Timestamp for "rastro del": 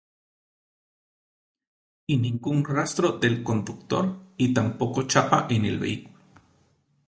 2.65-3.43